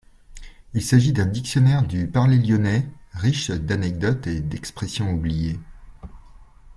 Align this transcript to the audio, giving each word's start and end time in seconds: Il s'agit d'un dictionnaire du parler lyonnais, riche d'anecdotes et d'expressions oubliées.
Il 0.73 0.81
s'agit 0.81 1.13
d'un 1.13 1.27
dictionnaire 1.27 1.83
du 1.85 2.07
parler 2.07 2.39
lyonnais, 2.39 2.89
riche 3.11 3.51
d'anecdotes 3.51 4.25
et 4.25 4.39
d'expressions 4.39 5.13
oubliées. 5.13 5.59